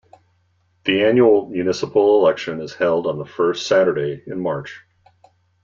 The 0.85 1.05
Annual 1.05 1.45
Municipal 1.49 2.17
Election 2.21 2.59
is 2.59 2.73
held 2.73 3.05
on 3.05 3.19
the 3.19 3.25
first 3.27 3.67
Saturday 3.67 4.23
in 4.25 4.39
March. 4.39 4.81